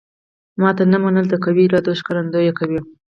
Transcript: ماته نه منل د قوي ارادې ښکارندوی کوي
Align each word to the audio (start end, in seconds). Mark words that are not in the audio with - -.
ماته 0.61 0.83
نه 0.91 0.97
منل 1.03 1.25
د 1.29 1.33
قوي 1.43 1.63
ارادې 1.67 1.93
ښکارندوی 1.99 2.51
کوي 2.59 2.79